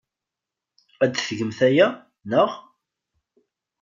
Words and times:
Ad 1.03 1.11
tgemt 1.15 1.59
aya, 1.67 1.87
naɣ? 2.29 2.49